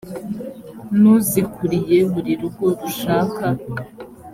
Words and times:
n 0.99 1.01
uzikuriye 1.15 1.97
buri 2.11 2.31
rugo 2.41 2.65
rushaka 2.81 3.45